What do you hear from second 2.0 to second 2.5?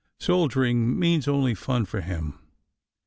him.